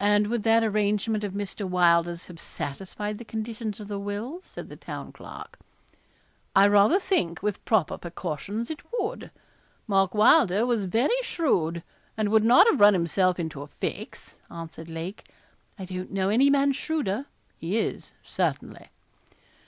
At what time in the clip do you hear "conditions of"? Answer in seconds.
3.24-3.86